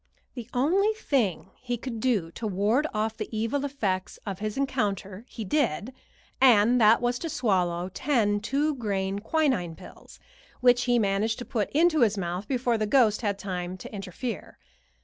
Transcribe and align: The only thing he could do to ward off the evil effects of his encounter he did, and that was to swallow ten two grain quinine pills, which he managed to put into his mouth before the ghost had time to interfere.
The 0.33 0.49
only 0.51 0.93
thing 0.93 1.51
he 1.59 1.77
could 1.77 1.99
do 1.99 2.31
to 2.31 2.47
ward 2.47 2.87
off 2.91 3.15
the 3.15 3.29
evil 3.31 3.63
effects 3.63 4.17
of 4.25 4.39
his 4.39 4.57
encounter 4.57 5.25
he 5.29 5.43
did, 5.45 5.93
and 6.41 6.81
that 6.81 7.03
was 7.03 7.19
to 7.19 7.29
swallow 7.29 7.87
ten 7.87 8.39
two 8.39 8.73
grain 8.73 9.19
quinine 9.19 9.75
pills, 9.75 10.17
which 10.59 10.85
he 10.85 10.97
managed 10.97 11.37
to 11.37 11.45
put 11.45 11.69
into 11.69 11.99
his 11.99 12.17
mouth 12.17 12.47
before 12.47 12.79
the 12.79 12.87
ghost 12.87 13.21
had 13.21 13.37
time 13.37 13.77
to 13.77 13.93
interfere. 13.93 14.57